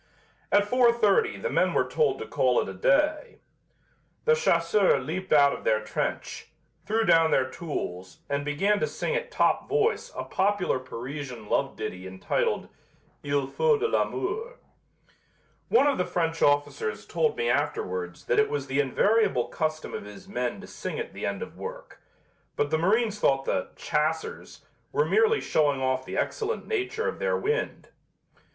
At 0.51 0.65
four 0.65 0.91
thirty 0.91 1.37
the 1.37 1.51
men 1.51 1.75
were 1.75 1.87
told 1.87 2.17
to 2.17 2.25
call 2.25 2.59
it 2.59 2.67
a 2.67 2.73
day. 2.73 3.41
The 4.25 4.33
chasseurs 4.33 5.05
leaped 5.05 5.31
out 5.31 5.53
of 5.53 5.63
their 5.63 5.83
trench; 5.83 6.47
threw 6.87 7.05
down 7.05 7.29
their 7.29 7.47
tools, 7.51 8.17
and 8.27 8.43
began 8.43 8.79
to 8.79 8.87
sing 8.87 9.15
at 9.15 9.29
top 9.29 9.69
voice 9.69 10.11
a 10.15 10.23
popular 10.23 10.79
Parisian 10.79 11.47
love 11.47 11.75
ditty 11.75 12.07
entitled 12.07 12.67
"Il 13.21 13.45
faut 13.45 13.77
de 13.79 13.87
l'amour." 13.87 14.55
One 15.69 15.85
of 15.85 15.99
the 15.99 16.03
French 16.05 16.41
officers 16.41 17.05
told 17.05 17.37
me 17.37 17.47
afterwards 17.47 18.25
that 18.25 18.39
it 18.39 18.49
was 18.49 18.65
the 18.65 18.79
invariable 18.79 19.49
custom 19.49 19.93
of 19.93 20.05
his 20.05 20.27
men 20.27 20.59
to 20.61 20.65
sing 20.65 20.97
at 20.97 21.13
the 21.13 21.27
end 21.27 21.43
of 21.43 21.59
work, 21.59 22.01
but 22.55 22.71
the 22.71 22.79
marines 22.79 23.19
thought 23.19 23.45
the 23.45 23.67
"chassers" 23.75 24.65
were 24.91 25.05
merely 25.05 25.39
showing 25.39 25.79
off 25.79 26.05
the 26.05 26.17
excellent 26.17 26.65
nature 26.65 27.07
of 27.07 27.19
their 27.19 27.37
wind. 27.37 27.89